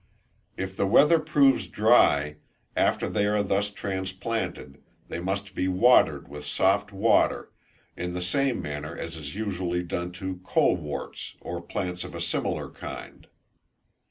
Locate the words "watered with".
5.67-6.43